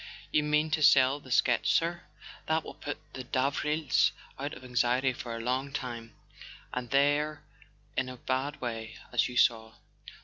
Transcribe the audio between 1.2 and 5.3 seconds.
sketch, sir? That will put the Davrils out of anxiety